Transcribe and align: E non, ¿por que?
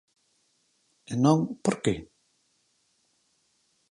E 1.11 1.15
non, 1.23 1.39
¿por 1.63 1.75
que? 1.83 1.93